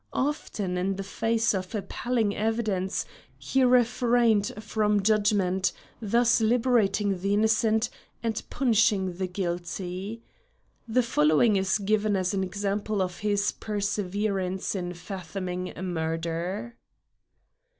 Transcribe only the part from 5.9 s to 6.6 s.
thus